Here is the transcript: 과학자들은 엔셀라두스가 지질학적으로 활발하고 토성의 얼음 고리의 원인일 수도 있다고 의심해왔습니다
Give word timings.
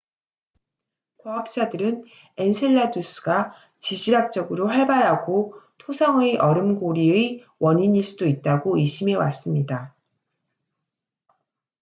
과학자들은 1.19 2.05
엔셀라두스가 2.37 3.53
지질학적으로 3.77 4.67
활발하고 4.67 5.61
토성의 5.77 6.37
얼음 6.37 6.79
고리의 6.79 7.45
원인일 7.59 8.01
수도 8.03 8.25
있다고 8.25 8.77
의심해왔습니다 8.79 9.93